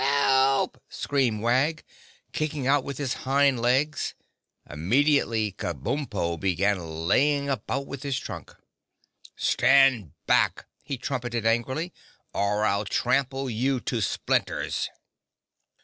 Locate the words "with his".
2.83-3.13, 7.85-8.17